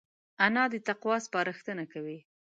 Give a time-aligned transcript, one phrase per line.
[0.45, 2.17] انا د تقوی سپارښتنه کوي